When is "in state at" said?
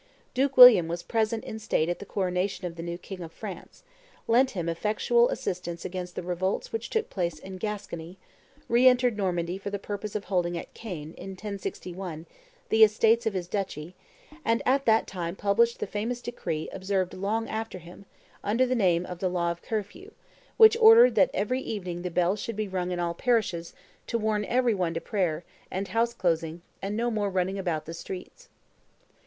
1.43-1.99